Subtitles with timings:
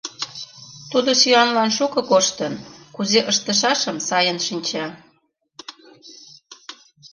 [0.91, 2.53] Тудо сӱанлан шуко коштын,
[2.95, 4.85] кузе ыштышашым сайын шинча.